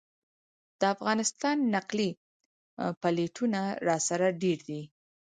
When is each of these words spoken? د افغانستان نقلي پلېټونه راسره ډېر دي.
د 0.79 0.81
افغانستان 0.95 1.57
نقلي 1.75 2.09
پلېټونه 3.01 3.61
راسره 3.87 4.27
ډېر 4.41 4.59
دي. 4.69 4.81